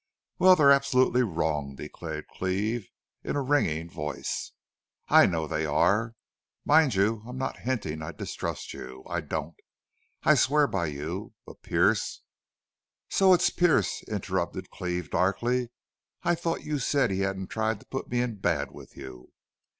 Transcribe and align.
"Well, 0.39 0.55
they're 0.55 0.71
absolutely 0.71 1.21
wrong," 1.21 1.75
declared 1.75 2.27
Cleve, 2.29 2.87
in 3.23 3.35
a 3.35 3.41
ringing 3.43 3.87
voice. 3.87 4.51
"I 5.09 5.27
know 5.27 5.45
they 5.45 5.63
are. 5.63 6.15
Mind 6.65 6.95
you 6.95 7.21
I'm 7.27 7.37
not 7.37 7.59
hinting 7.59 8.01
I 8.01 8.11
distrust 8.11 8.73
you. 8.73 9.03
I 9.07 9.21
don't. 9.21 9.53
I 10.23 10.33
swear 10.33 10.65
by 10.65 10.87
you. 10.87 11.35
But 11.45 11.61
Pearce" 11.61 12.23
"So 13.11 13.31
it's 13.35 13.51
Pearce," 13.51 14.01
interrupted 14.07 14.71
Cleve, 14.71 15.11
darkly. 15.11 15.69
"I 16.23 16.33
thought 16.33 16.63
you 16.63 16.79
said 16.79 17.11
he 17.11 17.19
hadn't 17.19 17.49
tried 17.51 17.79
to 17.81 17.85
put 17.85 18.09
me 18.09 18.21
in 18.21 18.37
bad 18.39 18.71
with 18.71 18.97
you." 18.97 19.31